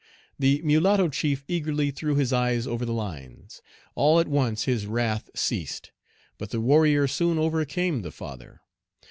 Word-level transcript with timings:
The 0.39 0.63
mulatto 0.63 1.09
chief 1.09 1.43
eagerly 1.47 1.91
threw 1.91 2.15
his 2.15 2.33
eyes 2.33 2.65
over 2.65 2.85
the 2.85 2.91
lines. 2.91 3.61
All 3.93 4.19
at 4.19 4.27
once 4.27 4.63
his 4.65 4.87
wrath 4.87 5.29
ceased. 5.35 5.91
But 6.39 6.49
the 6.49 6.59
warrior 6.59 7.07
soon 7.07 7.37
overcame 7.37 8.01
the 8.01 8.09
father. 8.09 8.61